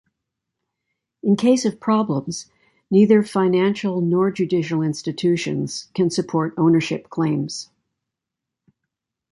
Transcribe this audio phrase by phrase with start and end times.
[1.21, 2.49] In case of problems,
[2.89, 7.69] neither financial nor judicial institutions can support ownership claims.